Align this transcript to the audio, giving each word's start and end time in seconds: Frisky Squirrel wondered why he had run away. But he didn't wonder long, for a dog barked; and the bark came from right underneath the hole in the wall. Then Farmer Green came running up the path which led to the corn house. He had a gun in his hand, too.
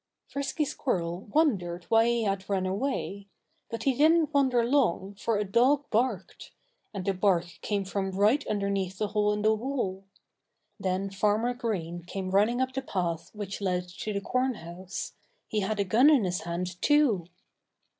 Frisky 0.25 0.65
Squirrel 0.65 1.27
wondered 1.31 1.83
why 1.83 2.07
he 2.07 2.23
had 2.23 2.49
run 2.49 2.65
away. 2.65 3.27
But 3.69 3.83
he 3.83 3.93
didn't 3.95 4.33
wonder 4.33 4.63
long, 4.65 5.13
for 5.13 5.37
a 5.37 5.43
dog 5.43 5.87
barked; 5.91 6.49
and 6.91 7.05
the 7.05 7.13
bark 7.13 7.59
came 7.61 7.85
from 7.85 8.09
right 8.09 8.43
underneath 8.47 8.97
the 8.97 9.09
hole 9.09 9.31
in 9.31 9.43
the 9.43 9.53
wall. 9.53 10.05
Then 10.79 11.11
Farmer 11.11 11.53
Green 11.53 12.01
came 12.03 12.31
running 12.31 12.61
up 12.61 12.73
the 12.73 12.81
path 12.81 13.29
which 13.35 13.61
led 13.61 13.89
to 13.89 14.11
the 14.11 14.21
corn 14.21 14.55
house. 14.55 15.13
He 15.47 15.59
had 15.59 15.79
a 15.79 15.83
gun 15.83 16.09
in 16.09 16.23
his 16.23 16.41
hand, 16.41 16.81
too. 16.81 17.27